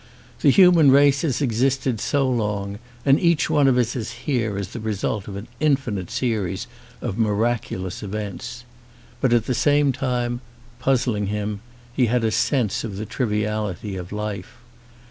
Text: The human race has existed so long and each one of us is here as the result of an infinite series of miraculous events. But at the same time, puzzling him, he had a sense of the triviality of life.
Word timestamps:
The 0.39 0.49
human 0.49 0.89
race 0.89 1.21
has 1.21 1.43
existed 1.43 1.99
so 2.01 2.27
long 2.27 2.79
and 3.05 3.19
each 3.19 3.51
one 3.51 3.67
of 3.67 3.77
us 3.77 3.95
is 3.95 4.13
here 4.25 4.57
as 4.57 4.69
the 4.69 4.79
result 4.79 5.27
of 5.27 5.35
an 5.35 5.47
infinite 5.59 6.09
series 6.09 6.65
of 7.03 7.19
miraculous 7.19 8.01
events. 8.01 8.63
But 9.21 9.31
at 9.31 9.45
the 9.45 9.53
same 9.53 9.91
time, 9.91 10.41
puzzling 10.79 11.27
him, 11.27 11.61
he 11.93 12.07
had 12.07 12.23
a 12.23 12.31
sense 12.31 12.83
of 12.83 12.97
the 12.97 13.05
triviality 13.05 13.95
of 13.95 14.11
life. 14.11 14.55